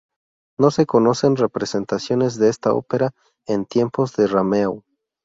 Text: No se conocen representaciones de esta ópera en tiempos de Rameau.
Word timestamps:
No 0.57 0.71
se 0.71 0.87
conocen 0.87 1.35
representaciones 1.35 2.39
de 2.39 2.49
esta 2.49 2.73
ópera 2.73 3.11
en 3.45 3.67
tiempos 3.67 4.15
de 4.15 4.25
Rameau. 4.25 4.81